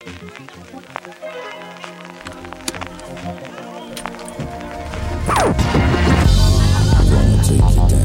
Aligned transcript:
I'm 0.00 0.16
gonna 7.08 7.42
take 7.42 7.58
you 7.58 7.88
down. 7.88 7.97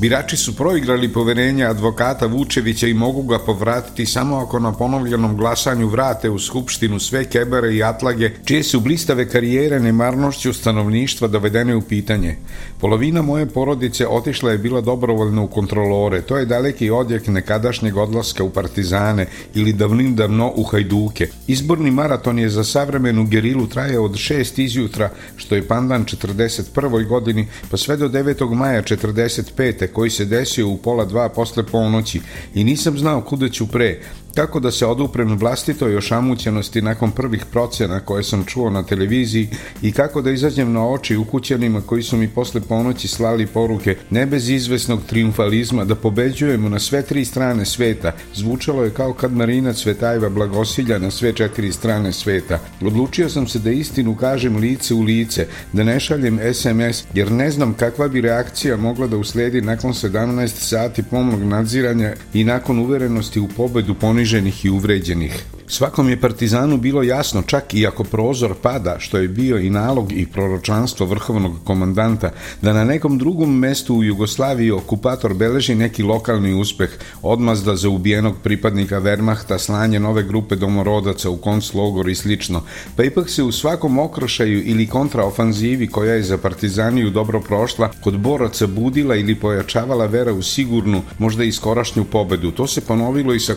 Birači 0.00 0.36
su 0.36 0.56
proigrali 0.56 1.12
poverenje 1.12 1.64
advokata 1.64 2.26
Vučevića 2.26 2.86
i 2.86 2.94
mogu 2.94 3.22
ga 3.22 3.38
povratiti 3.38 4.06
samo 4.06 4.36
ako 4.36 4.58
na 4.58 4.72
ponovljenom 4.72 5.36
glasanju 5.36 5.88
vrate 5.88 6.30
u 6.30 6.38
Skupštinu 6.38 6.98
sve 6.98 7.24
kebere 7.24 7.74
i 7.74 7.82
atlage, 7.82 8.30
čije 8.44 8.62
su 8.62 8.80
blistave 8.80 9.28
karijere 9.28 9.80
nemarnošću 9.80 10.52
stanovništva 10.52 11.28
dovedene 11.28 11.76
u 11.76 11.80
pitanje. 11.80 12.36
Polovina 12.78 13.22
moje 13.22 13.46
porodice 13.46 14.06
otišla 14.06 14.52
je 14.52 14.58
bila 14.58 14.80
dobrovoljno 14.80 15.44
u 15.44 15.48
kontrolore, 15.48 16.22
to 16.22 16.36
je 16.36 16.46
daleki 16.46 16.90
odjek 16.90 17.26
nekadašnjeg 17.26 17.96
odlaska 17.96 18.44
u 18.44 18.50
partizane 18.50 19.26
ili 19.54 19.72
davnim 19.72 20.16
davno 20.16 20.52
u 20.56 20.62
hajduke. 20.62 21.28
Izborni 21.46 21.90
maraton 21.90 22.38
je 22.38 22.48
za 22.48 22.64
savremenu 22.64 23.26
gerilu 23.26 23.66
trajao 23.66 24.04
od 24.04 24.12
6 24.12 24.62
izjutra, 24.62 25.10
što 25.36 25.54
je 25.54 25.68
pandan 25.68 26.04
41. 26.04 27.06
godini, 27.08 27.48
pa 27.70 27.76
sve 27.76 27.96
do 27.96 28.08
9. 28.08 28.54
maja 28.54 28.82
45 28.82 29.89
koji 29.92 30.10
se 30.10 30.24
desio 30.24 30.68
u 30.68 30.76
pola 30.76 31.04
dva 31.04 31.28
posle 31.28 31.66
ponoći 31.66 32.20
i 32.54 32.64
nisam 32.64 32.98
znao 32.98 33.20
kuda 33.20 33.48
ću 33.48 33.66
pre, 33.66 34.00
Kako 34.34 34.60
da 34.60 34.70
se 34.70 34.86
oduprem 34.86 35.38
vlastitoj 35.38 35.96
ošamućenosti 35.96 36.82
nakon 36.82 37.10
prvih 37.10 37.44
procena 37.52 38.00
koje 38.00 38.24
sam 38.24 38.44
čuo 38.44 38.70
na 38.70 38.82
televiziji 38.82 39.48
i 39.82 39.92
kako 39.92 40.22
da 40.22 40.30
izađem 40.30 40.72
na 40.72 40.88
oči 40.88 41.16
ukućanima 41.16 41.80
koji 41.80 42.02
su 42.02 42.16
mi 42.16 42.28
posle 42.28 42.60
ponoći 42.60 43.08
slali 43.08 43.46
poruke 43.46 43.96
ne 44.10 44.26
bez 44.26 44.48
izvesnog 44.48 45.00
triumfalizma 45.06 45.84
da 45.84 45.94
pobeđujemo 45.94 46.68
na 46.68 46.78
sve 46.78 47.02
tri 47.02 47.24
strane 47.24 47.64
sveta, 47.64 48.12
zvučalo 48.34 48.84
je 48.84 48.90
kao 48.90 49.12
kad 49.12 49.32
Marina 49.32 49.72
Cvetajeva 49.72 50.28
blagosilja 50.28 50.98
na 50.98 51.10
sve 51.10 51.32
četiri 51.32 51.72
strane 51.72 52.12
sveta. 52.12 52.58
Odlučio 52.80 53.28
sam 53.28 53.46
se 53.46 53.58
da 53.58 53.70
istinu 53.70 54.16
kažem 54.16 54.56
lice 54.56 54.94
u 54.94 55.02
lice, 55.02 55.46
da 55.72 55.84
ne 55.84 56.00
šaljem 56.00 56.40
SMS, 56.54 57.04
jer 57.14 57.32
ne 57.32 57.50
znam 57.50 57.74
kakva 57.74 58.08
bi 58.08 58.20
reakcija 58.20 58.76
mogla 58.76 59.06
da 59.06 59.16
usledi 59.16 59.60
nakon 59.60 59.92
17 59.92 60.48
sati 60.48 61.02
pomnog 61.02 61.42
nadziranja 61.42 62.14
i 62.34 62.44
nakon 62.44 62.78
uverenosti 62.78 63.40
u 63.40 63.48
pobedu 63.48 63.94
poniženja 63.94 64.19
poniženih 64.20 64.64
i 64.64 64.70
uvređenih. 64.70 65.44
Svakom 65.70 66.08
je 66.08 66.20
partizanu 66.20 66.76
bilo 66.76 67.02
jasno, 67.02 67.42
čak 67.42 67.74
i 67.74 67.86
ako 67.86 68.04
prozor 68.04 68.54
pada, 68.62 68.96
što 68.98 69.18
je 69.18 69.28
bio 69.28 69.58
i 69.58 69.70
nalog 69.70 70.12
i 70.12 70.26
proročanstvo 70.26 71.06
vrhovnog 71.06 71.52
komandanta, 71.64 72.30
da 72.62 72.72
na 72.72 72.84
nekom 72.84 73.18
drugom 73.18 73.58
mestu 73.58 73.94
u 73.94 74.04
Jugoslaviji 74.04 74.70
okupator 74.70 75.34
beleži 75.34 75.74
neki 75.74 76.02
lokalni 76.02 76.54
uspeh, 76.54 76.90
odmazda 77.22 77.76
za 77.76 77.88
ubijenog 77.88 78.34
pripadnika 78.42 79.00
Wehrmachta, 79.00 79.58
slanje 79.58 80.00
nove 80.00 80.22
grupe 80.22 80.56
domorodaca 80.56 81.30
u 81.30 81.36
konclogor 81.36 82.08
i 82.08 82.14
slično, 82.14 82.62
pa 82.96 83.04
ipak 83.04 83.30
se 83.30 83.42
u 83.42 83.52
svakom 83.52 83.98
okrošaju 83.98 84.62
ili 84.64 84.86
kontraofanzivi 84.86 85.86
koja 85.86 86.14
je 86.14 86.22
za 86.22 86.38
partizaniju 86.38 87.10
dobro 87.10 87.40
prošla, 87.40 87.90
kod 88.00 88.18
boraca 88.18 88.66
budila 88.66 89.16
ili 89.16 89.34
pojačavala 89.34 90.06
vera 90.06 90.32
u 90.32 90.42
sigurnu, 90.42 91.02
možda 91.18 91.44
i 91.44 91.52
skorašnju 91.52 92.04
pobedu. 92.04 92.50
To 92.50 92.66
se 92.66 92.80
ponovilo 92.80 93.34
i 93.34 93.40
sa 93.40 93.54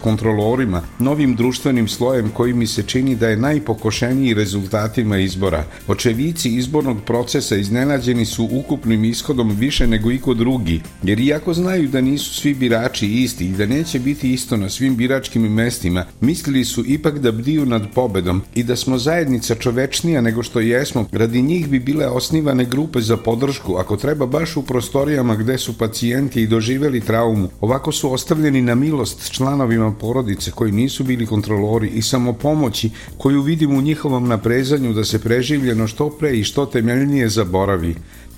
kontrolorima, 0.53 0.81
novim 0.99 1.35
društvenim 1.35 1.87
slojem 1.87 2.29
koji 2.29 2.53
mi 2.53 2.67
se 2.67 2.83
čini 2.83 3.15
da 3.15 3.29
je 3.29 3.37
najpokošeniji 3.37 4.33
rezultatima 4.33 5.17
izbora. 5.17 5.65
Očevici 5.87 6.49
izbornog 6.49 6.97
procesa 7.05 7.55
iznenađeni 7.55 8.25
su 8.25 8.49
ukupnim 8.51 9.03
ishodom 9.03 9.49
više 9.49 9.87
nego 9.87 10.11
iko 10.11 10.33
drugi, 10.33 10.81
jer 11.03 11.19
iako 11.19 11.53
znaju 11.53 11.87
da 11.87 12.01
nisu 12.01 12.33
svi 12.33 12.53
birači 12.53 13.07
isti 13.07 13.45
i 13.45 13.51
da 13.51 13.65
neće 13.65 13.99
biti 13.99 14.33
isto 14.33 14.57
na 14.57 14.69
svim 14.69 14.95
biračkim 14.95 15.41
mestima, 15.41 16.05
mislili 16.21 16.65
su 16.65 16.83
ipak 16.87 17.19
da 17.19 17.31
bdiju 17.31 17.65
nad 17.65 17.87
pobedom 17.93 18.41
i 18.55 18.63
da 18.63 18.75
smo 18.75 18.97
zajednica 18.97 19.55
čovečnija 19.55 20.21
nego 20.21 20.43
što 20.43 20.59
jesmo, 20.59 21.05
radi 21.11 21.41
njih 21.41 21.67
bi 21.69 21.79
bile 21.79 22.07
osnivane 22.07 22.65
grupe 22.65 23.01
za 23.01 23.17
podršku, 23.17 23.75
ako 23.75 23.97
treba 23.97 24.25
baš 24.25 24.57
u 24.57 24.61
prostorijama 24.61 25.35
gde 25.35 25.57
su 25.57 25.77
pacijenti 25.77 26.41
i 26.41 26.47
doživeli 26.47 27.01
traumu. 27.01 27.49
Ovako 27.61 27.91
su 27.91 28.13
ostavljeni 28.13 28.61
na 28.61 28.75
milost 28.75 29.31
članovima 29.31 29.91
porodice 29.91 30.42
koji 30.51 30.71
nisu 30.71 31.03
bili 31.03 31.25
kontrolori 31.25 31.87
i 31.87 32.01
samopomoći 32.01 32.89
koju 33.17 33.41
vidim 33.41 33.77
u 33.77 33.81
njihovom 33.81 34.27
naprezanju 34.27 34.93
da 34.93 35.05
se 35.05 35.19
preživljeno 35.19 35.87
što 35.87 36.09
pre 36.09 36.37
i 36.37 36.43
što 36.43 36.65
temeljnije 36.65 37.29
zaboravi. 37.29 37.95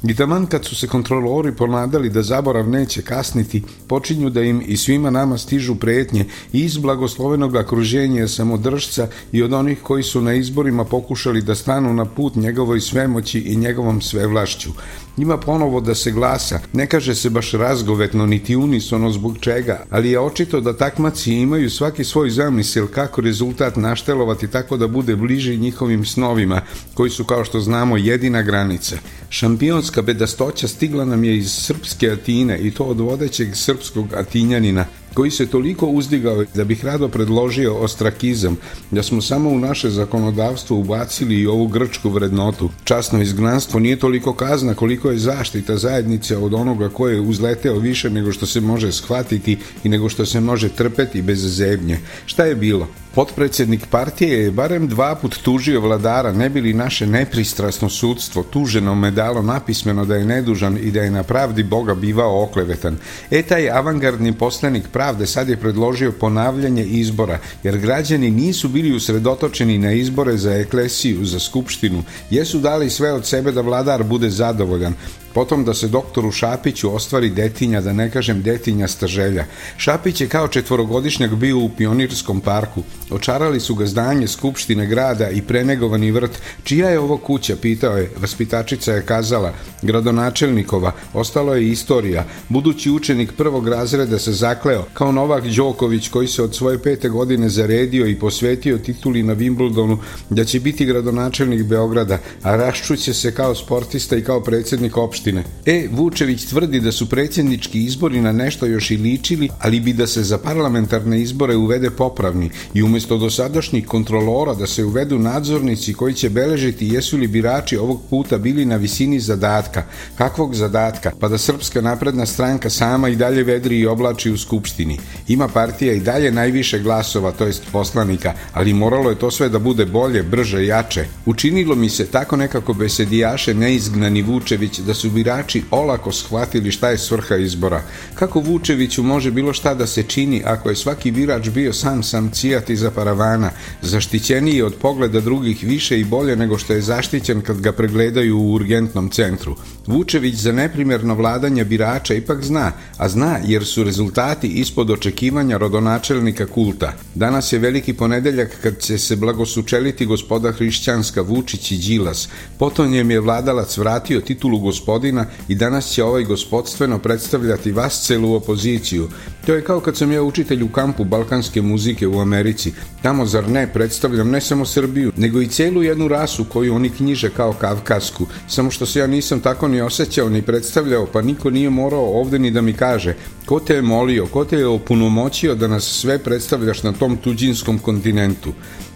I 0.07 0.15
taman 0.15 0.45
kad 0.45 0.65
su 0.65 0.75
se 0.75 0.87
kontrolori 0.87 1.51
ponadali 1.51 2.09
da 2.09 2.23
zaborav 2.23 2.69
neće 2.69 3.01
kasniti, 3.01 3.63
počinju 3.87 4.29
da 4.29 4.41
im 4.41 4.61
i 4.65 4.77
svima 4.77 5.09
nama 5.09 5.37
stižu 5.37 5.75
pretnje 5.75 6.25
iz 6.53 6.77
blagoslovenog 6.77 7.55
okruženja 7.55 8.27
samodržca 8.27 9.07
i 9.31 9.43
od 9.43 9.53
onih 9.53 9.81
koji 9.81 10.03
su 10.03 10.21
na 10.21 10.33
izborima 10.33 10.83
pokušali 10.83 11.41
da 11.41 11.55
stanu 11.55 11.93
na 11.93 12.05
put 12.05 12.35
njegovoj 12.35 12.81
svemoći 12.81 13.39
i 13.39 13.55
njegovom 13.55 14.01
svevlašću. 14.01 14.69
Ima 15.17 15.37
ponovo 15.37 15.81
da 15.81 15.95
se 15.95 16.11
glasa, 16.11 16.59
ne 16.73 16.87
kaže 16.87 17.15
se 17.15 17.29
baš 17.29 17.51
razgovetno 17.51 18.25
niti 18.25 18.55
unisono 18.55 19.11
zbog 19.11 19.37
čega, 19.39 19.83
ali 19.89 20.11
je 20.11 20.19
očito 20.19 20.61
da 20.61 20.77
takmaci 20.77 21.33
imaju 21.33 21.69
svaki 21.69 22.03
svoj 22.03 22.29
zamisel 22.29 22.87
kako 22.87 23.21
rezultat 23.21 23.75
naštelovati 23.75 24.47
tako 24.47 24.77
da 24.77 24.87
bude 24.87 25.15
bliži 25.15 25.57
njihovim 25.57 26.05
snovima, 26.05 26.61
koji 26.93 27.09
su 27.09 27.23
kao 27.23 27.45
što 27.45 27.59
znamo 27.59 27.97
jedina 27.97 28.41
granica. 28.41 28.95
Šampionska 29.29 29.94
bedastoća 30.01 30.67
stigla 30.67 31.05
nam 31.05 31.23
je 31.23 31.37
iz 31.37 31.51
srpske 31.51 32.11
Atine 32.11 32.59
i 32.59 32.71
to 32.71 32.83
od 32.83 32.99
vodećeg 32.99 33.55
srpskog 33.55 34.13
Atinjanina, 34.13 34.85
koji 35.13 35.31
se 35.31 35.47
toliko 35.47 35.87
uzdigao 35.87 36.45
da 36.53 36.63
bih 36.63 36.85
rado 36.85 37.07
predložio 37.07 37.75
ostrakizam, 37.75 38.57
da 38.91 39.03
smo 39.03 39.21
samo 39.21 39.49
u 39.49 39.59
naše 39.59 39.89
zakonodavstvo 39.89 40.77
ubacili 40.77 41.35
i 41.35 41.47
ovu 41.47 41.67
grčku 41.67 42.09
vrednotu. 42.09 42.69
Časno 42.83 43.21
izgnanstvo 43.21 43.79
nije 43.79 43.99
toliko 43.99 44.33
kazna 44.33 44.73
koliko 44.73 45.11
je 45.11 45.17
zaštita 45.17 45.77
zajednice 45.77 46.37
od 46.37 46.53
onoga 46.53 46.89
ko 46.89 47.07
je 47.07 47.21
uzleteo 47.21 47.79
više 47.79 48.09
nego 48.09 48.31
što 48.31 48.45
se 48.45 48.61
može 48.61 48.91
shvatiti 48.91 49.57
i 49.83 49.89
nego 49.89 50.09
što 50.09 50.25
se 50.25 50.39
može 50.39 50.69
trpeti 50.69 51.21
bez 51.21 51.55
zebnje. 51.55 51.99
Šta 52.25 52.45
je 52.45 52.55
bilo? 52.55 52.87
Potpredsednik 53.15 53.85
partije 53.87 54.43
je 54.43 54.51
barem 54.51 54.87
dva 54.87 55.15
put 55.15 55.37
tužio 55.43 55.81
vladara, 55.81 56.31
ne 56.31 56.49
bili 56.49 56.73
naše 56.73 57.07
nepristrasno 57.07 57.89
sudstvo 57.89 58.43
tuženo 58.43 58.95
medalo 58.95 59.41
napismeno 59.41 60.05
da 60.05 60.15
je 60.15 60.25
nedužan 60.25 60.77
i 60.77 60.91
da 60.91 61.01
je 61.01 61.11
na 61.11 61.23
pravdi 61.23 61.63
Boga 61.63 61.95
bivao 61.95 62.43
oklevetan. 62.43 62.97
E 63.31 63.41
taj 63.41 63.69
avangardni 63.69 64.33
poslanik 64.33 64.87
pravde 64.91 65.27
sad 65.27 65.49
je 65.49 65.57
predložio 65.57 66.11
ponavljanje 66.11 66.83
izbora, 66.83 67.39
jer 67.63 67.77
građani 67.77 68.31
nisu 68.31 68.69
bili 68.69 68.95
usredotočeni 68.95 69.77
na 69.77 69.91
izbore 69.91 70.37
za 70.37 70.53
eklesiju, 70.53 71.25
za 71.25 71.39
skupštinu, 71.39 72.03
jesu 72.29 72.59
dali 72.59 72.89
sve 72.89 73.13
od 73.13 73.25
sebe 73.25 73.51
da 73.51 73.61
vladar 73.61 74.03
bude 74.03 74.29
zadovoljan, 74.29 74.93
potom 75.35 75.65
da 75.65 75.73
se 75.73 75.87
doktoru 75.87 76.31
Šapiću 76.31 76.95
ostvari 76.95 77.29
detinja, 77.29 77.81
da 77.81 77.93
ne 77.93 78.09
kažem 78.11 78.41
detinja 78.41 78.87
staželja. 78.87 79.45
Šapić 79.77 80.21
je 80.21 80.27
kao 80.27 80.47
četvorogodišnjak 80.47 81.35
bio 81.35 81.57
u 81.57 81.69
pionirskom 81.69 82.39
parku. 82.41 82.83
Očarali 83.09 83.59
su 83.59 83.75
ga 83.75 83.85
zdanje 83.85 84.27
Skupštine 84.27 84.85
grada 84.87 85.29
i 85.29 85.41
prenegovani 85.41 86.11
vrt. 86.11 86.39
Čija 86.63 86.89
je 86.89 86.99
ovo 86.99 87.17
kuća, 87.17 87.55
pitao 87.61 87.97
je. 87.97 88.11
Vaspitačica 88.21 88.93
je 88.93 89.01
kazala, 89.01 89.53
gradonačelnikova, 89.81 90.91
ostalo 91.13 91.55
je 91.55 91.67
istorija. 91.69 92.25
Budući 92.49 92.91
učenik 92.91 93.33
prvog 93.37 93.67
razreda 93.67 94.19
se 94.19 94.31
zakleo, 94.31 94.85
kao 94.93 95.11
Novak 95.11 95.43
Đoković 95.43 96.07
koji 96.09 96.27
se 96.27 96.43
od 96.43 96.55
svoje 96.55 96.79
pete 96.79 97.09
godine 97.09 97.49
zaredio 97.49 98.07
i 98.07 98.19
posvetio 98.19 98.77
tituli 98.77 99.23
na 99.23 99.35
Wimbledonu 99.35 99.97
da 100.29 100.45
će 100.45 100.59
biti 100.59 100.85
gradonačelnik 100.85 101.63
Beograda, 101.63 102.19
a 102.43 102.55
raščuće 102.55 103.13
se 103.13 103.35
kao 103.35 103.55
sportista 103.55 104.15
i 104.15 104.23
kao 104.23 104.43
predsednik 104.43 104.97
opštine. 104.97 105.24
E, 105.65 105.87
Vučević 105.91 106.45
tvrdi 106.45 106.79
da 106.79 106.91
su 106.91 107.09
predsjednički 107.09 107.83
izbori 107.83 108.21
na 108.21 108.31
nešto 108.31 108.65
još 108.65 108.91
i 108.91 108.97
ličili, 108.97 109.49
ali 109.59 109.79
bi 109.79 109.93
da 109.93 110.07
se 110.07 110.23
za 110.23 110.37
parlamentarne 110.37 111.21
izbore 111.21 111.55
uvede 111.55 111.89
popravni 111.89 112.49
i 112.73 112.83
umesto 112.83 113.17
dosadašnjih 113.17 113.87
kontrolora 113.87 114.53
da 114.53 114.67
se 114.67 114.83
uvedu 114.83 115.19
nadzornici 115.19 115.93
koji 115.93 116.13
će 116.13 116.29
beležiti 116.29 116.87
jesu 116.87 117.17
li 117.17 117.27
birači 117.27 117.77
ovog 117.77 118.01
puta 118.09 118.37
bili 118.37 118.65
na 118.65 118.75
visini 118.75 119.19
zadatka. 119.19 119.83
Kakvog 120.17 120.55
zadatka? 120.55 121.11
Pa 121.19 121.27
da 121.27 121.37
Srpska 121.37 121.81
napredna 121.81 122.25
stranka 122.25 122.69
sama 122.69 123.09
i 123.09 123.15
dalje 123.15 123.43
vedri 123.43 123.79
i 123.79 123.87
oblači 123.87 124.31
u 124.31 124.37
skupštini. 124.37 124.99
Ima 125.27 125.47
partija 125.47 125.93
i 125.93 125.99
dalje 125.99 126.31
najviše 126.31 126.79
glasova, 126.79 127.31
to 127.31 127.45
jest 127.45 127.63
poslanika, 127.71 128.33
ali 128.53 128.73
moralo 128.73 129.09
je 129.09 129.19
to 129.19 129.31
sve 129.31 129.49
da 129.49 129.59
bude 129.59 129.85
bolje, 129.85 130.23
brže, 130.23 130.65
jače. 130.65 131.05
Učinilo 131.25 131.75
mi 131.75 131.89
se 131.89 132.05
tako 132.05 132.35
nekako 132.35 132.73
besedijaše 132.73 133.53
neizgnani 133.53 134.21
Vučević 134.21 134.79
da 134.79 134.93
su 134.93 135.09
birači 135.15 135.63
olako 135.71 136.11
shvatili 136.11 136.71
šta 136.71 136.89
je 136.89 136.97
svrha 136.97 137.35
izbora. 137.35 137.81
Kako 138.15 138.39
Vučeviću 138.39 139.03
može 139.03 139.31
bilo 139.31 139.53
šta 139.53 139.73
da 139.73 139.87
se 139.87 140.03
čini 140.03 140.41
ako 140.45 140.69
je 140.69 140.75
svaki 140.75 141.11
birač 141.11 141.49
bio 141.49 141.73
sam 141.73 142.03
sam 142.03 142.31
cijati 142.31 142.75
za 142.75 142.91
paravana, 142.91 143.51
zaštićeniji 143.81 144.61
od 144.61 144.75
pogleda 144.81 145.21
drugih 145.21 145.63
više 145.63 145.99
i 145.99 146.03
bolje 146.03 146.35
nego 146.35 146.57
što 146.57 146.73
je 146.73 146.81
zaštićen 146.81 147.41
kad 147.41 147.61
ga 147.61 147.71
pregledaju 147.71 148.37
u 148.37 148.53
urgentnom 148.53 149.09
centru. 149.09 149.55
Vučević 149.87 150.35
za 150.35 150.51
neprimjerno 150.51 151.15
vladanje 151.15 151.63
birača 151.63 152.13
ipak 152.13 152.43
zna, 152.43 152.71
a 152.97 153.09
zna 153.09 153.39
jer 153.45 153.65
su 153.65 153.83
rezultati 153.83 154.47
ispod 154.47 154.91
očekivanja 154.91 155.57
rodonačelnika 155.57 156.45
kulta. 156.45 156.93
Danas 157.15 157.53
je 157.53 157.59
veliki 157.59 157.93
ponedeljak 157.93 158.49
kad 158.63 158.79
će 158.79 158.97
se 158.97 159.15
blagosučeliti 159.15 160.05
gospoda 160.05 160.51
hrišćanska 160.51 161.21
Vučić 161.21 161.71
i 161.71 161.77
Đilas. 161.77 162.29
Potonjem 162.59 163.11
je 163.11 163.19
vladalac 163.19 163.77
vratio 163.77 164.21
titulu 164.21 164.59
gospodina 164.59 165.04
i 165.47 165.55
danas 165.55 165.91
će 165.91 166.03
ovaj 166.03 166.23
gospodstveno 166.23 166.99
predstavljati 166.99 167.71
vas 167.71 168.05
celu 168.05 168.33
opoziciju. 168.33 169.09
To 169.45 169.53
je 169.53 169.61
kao 169.61 169.79
kad 169.79 169.97
sam 169.97 170.11
ja 170.11 170.23
učitelj 170.23 170.63
u 170.63 170.67
kampu 170.67 171.03
balkanske 171.03 171.61
muzike 171.61 172.07
u 172.07 172.19
Americi. 172.19 172.73
Tamo 173.01 173.25
zar 173.25 173.49
ne 173.49 173.73
predstavljam 173.73 174.29
ne 174.29 174.41
samo 174.41 174.65
Srbiju, 174.65 175.11
nego 175.17 175.41
i 175.41 175.47
celu 175.47 175.83
jednu 175.83 176.07
rasu 176.07 176.45
koju 176.45 176.75
oni 176.75 176.89
knjiže 176.89 177.29
kao 177.29 177.53
kavkasku. 177.53 178.25
Samo 178.47 178.71
što 178.71 178.85
se 178.85 178.99
ja 178.99 179.07
nisam 179.07 179.39
tako 179.39 179.67
ni 179.67 179.81
osjećao 179.81 180.29
ni 180.29 180.41
predstavljao, 180.41 181.05
pa 181.05 181.21
niko 181.21 181.49
nije 181.49 181.69
morao 181.69 182.19
ovde 182.19 182.39
ni 182.39 182.51
da 182.51 182.61
mi 182.61 182.73
kaže 182.73 183.15
ko 183.45 183.59
te 183.59 183.75
je 183.75 183.81
molio, 183.81 184.25
ko 184.25 184.45
te 184.45 184.57
je 184.57 184.67
opunomoćio 184.67 185.55
da 185.55 185.67
nas 185.67 185.83
sve 185.83 186.17
predstavljaš 186.19 186.83
na 186.83 186.91
tom 186.91 187.17
tuđinskom 187.17 187.79
kontinentu. 187.79 188.53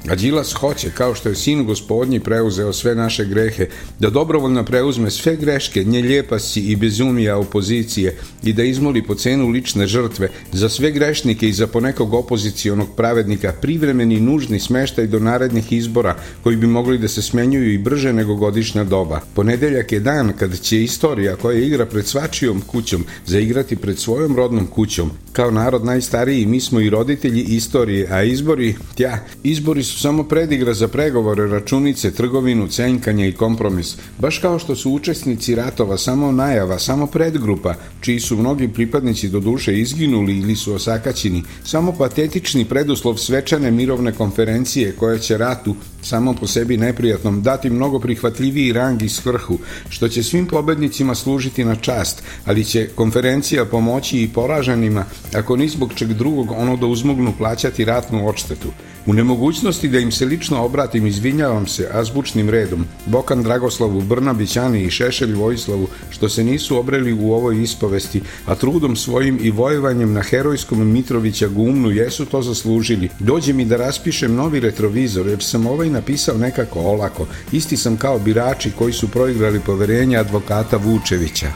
A 0.08 0.16
Đilas 0.16 0.54
hoće, 0.54 0.90
kao 0.90 1.16
što 1.16 1.30
je 1.30 1.36
sin 1.36 1.66
gospodnji 1.66 2.20
preuzeo 2.20 2.74
sve 2.74 2.96
naše 2.96 3.26
grehe, 3.26 3.68
da 4.00 4.10
dobrovoljno 4.10 4.64
preuzme 4.64 5.12
sve 5.12 5.36
greške, 5.36 5.84
njeljepasi 5.84 6.62
i 6.62 6.76
bezumija 6.76 7.38
opozicije 7.38 8.18
i 8.44 8.54
da 8.54 8.64
izmoli 8.64 9.04
po 9.04 9.16
cenu 9.16 9.50
lične 9.50 9.88
žrtve 9.88 10.30
za 10.52 10.70
sve 10.70 10.92
grešnike 10.92 11.50
i 11.50 11.54
za 11.54 11.68
ponekog 11.68 12.14
opozicionog 12.14 12.88
pravednika 12.98 13.54
privremeni 13.62 14.20
nužni 14.20 14.60
smeštaj 14.60 15.08
do 15.08 15.20
narednih 15.20 15.72
izbora 15.72 16.16
koji 16.44 16.56
bi 16.56 16.68
mogli 16.68 16.98
da 16.98 17.08
se 17.08 17.22
smenjuju 17.22 17.74
i 17.74 17.78
brže 17.78 18.14
nego 18.14 18.36
godišnja 18.36 18.84
doba. 18.84 19.22
Ponedeljak 19.34 19.92
je 19.92 20.00
dan 20.00 20.34
kad 20.40 20.60
će 20.60 20.84
istorija 20.84 21.36
koja 21.36 21.60
igra 21.60 21.86
pred 21.86 22.06
svačijom 22.06 22.62
kućom 22.62 23.06
zaigrati 23.26 23.76
pred 23.76 24.00
svojom 24.00 24.36
rodnom 24.36 24.68
kućom. 24.68 25.12
Kao 25.34 25.52
narod 25.52 25.86
najstariji 25.86 26.46
mi 26.46 26.60
smo 26.60 26.80
i 26.80 26.90
roditelji 26.90 27.42
istorije, 27.42 28.08
a 28.12 28.24
izbori, 28.24 28.76
tja, 28.96 29.20
izbori 29.44 29.84
su 29.90 30.00
samo 30.00 30.24
predigra 30.24 30.74
za 30.74 30.88
pregovore, 30.88 31.48
računice, 31.48 32.12
trgovinu, 32.12 32.68
cenkanje 32.68 33.28
i 33.28 33.34
kompromis, 33.34 33.96
baš 34.20 34.38
kao 34.38 34.60
što 34.60 34.76
su 34.76 34.92
učesnici 34.92 35.56
ratova 35.56 35.98
samo 35.98 36.32
najava, 36.32 36.80
samo 36.80 37.08
predgrupa, 37.08 37.74
čiji 38.02 38.20
su 38.20 38.38
mnogi 38.38 38.68
pripadnici 38.68 39.30
do 39.30 39.40
duše 39.40 39.80
izginuli 39.80 40.38
ili 40.38 40.56
su 40.56 40.74
osakaćeni, 40.74 41.44
samo 41.64 41.92
patetični 41.92 42.66
preduslov 42.66 43.18
svečane 43.18 43.72
mirovne 43.72 44.12
konferencije 44.12 44.96
koja 44.96 45.18
će 45.18 45.38
ratu, 45.38 45.76
samo 46.02 46.34
po 46.34 46.48
sebi 46.48 46.78
neprijatnom, 46.78 47.42
dati 47.42 47.70
mnogo 47.70 48.00
prihvatljiviji 48.00 48.74
rang 48.74 49.02
i 49.02 49.10
svrhu, 49.10 49.58
što 49.90 50.10
će 50.10 50.24
svim 50.24 50.46
pobednicima 50.46 51.16
služiti 51.16 51.66
na 51.66 51.76
čast, 51.76 52.24
ali 52.46 52.66
će 52.66 52.90
konferencija 52.96 53.66
pomoći 53.66 54.22
i 54.22 54.30
poraženima, 54.30 55.06
ako 55.34 55.56
ni 55.56 55.70
zbog 55.70 55.94
čeg 55.96 56.14
drugog 56.14 56.52
ono 56.52 56.78
da 56.78 56.86
uzmognu 56.86 57.34
plaćati 57.38 57.86
ratnu 57.86 58.28
odštetu. 58.28 58.68
U 59.06 59.14
nemogućnosti 59.14 59.88
da 59.88 60.00
im 60.00 60.12
se 60.12 60.26
lično 60.26 60.66
obratim, 60.66 61.08
izvinjavam 61.08 61.68
se 61.68 61.90
azbučnim 61.92 62.50
redom, 62.50 62.86
Bokan 63.06 63.44
Dragoslavu, 63.44 64.02
Brnabić, 64.02 64.58
Ani 64.58 64.84
i 64.84 64.90
Šešelj 64.90 65.34
Vojislavu, 65.34 65.88
što 66.10 66.30
se 66.30 66.44
nisu 66.44 66.78
obreli 66.78 67.14
u 67.14 67.34
ovoj 67.34 67.64
ispovesti, 67.64 68.22
a 68.46 68.56
trudom 68.56 68.96
svojim 68.96 69.40
i 69.42 69.52
vojevanjem 69.52 70.14
na 70.14 70.22
herojskom 70.22 70.92
Mitrovića 70.92 71.48
gumnu 71.48 71.92
jesu 71.92 72.26
to 72.26 72.42
zaslužili. 72.42 73.10
Dođe 73.20 73.54
mi 73.54 73.66
da 73.66 73.78
raspišem 73.78 74.36
novi 74.36 74.60
retrovizor, 74.60 75.28
jer 75.28 75.44
sam 75.44 75.68
ovaj 75.68 75.89
napisao 75.90 76.38
nekako 76.38 76.80
olako. 76.80 77.28
Isti 77.52 77.78
sam 77.78 77.98
kao 77.98 78.20
birači 78.20 78.72
koji 78.78 78.94
su 78.94 79.08
proigrali 79.08 79.60
poverenje 79.60 80.18
advokata 80.18 80.78
Vučevića. 80.78 81.48